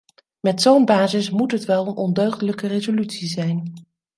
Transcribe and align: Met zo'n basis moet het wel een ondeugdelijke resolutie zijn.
Met 0.39 0.61
zo'n 0.61 0.85
basis 0.85 1.29
moet 1.29 1.51
het 1.51 1.65
wel 1.65 1.87
een 1.87 1.95
ondeugdelijke 1.95 2.67
resolutie 2.67 3.27
zijn. 3.27 3.85